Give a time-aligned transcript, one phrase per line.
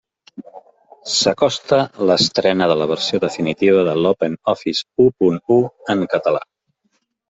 [1.15, 1.79] S'acosta
[2.11, 5.63] l'estrena de la versió definitiva de l'OpenOffice u punt u
[5.97, 6.47] en català.